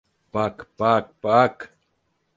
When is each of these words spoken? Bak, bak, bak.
Bak, 0.33 0.67
bak, 0.79 1.13
bak. 1.23 1.77